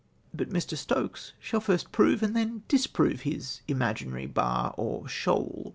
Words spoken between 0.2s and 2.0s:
But Mr. Stokes shall first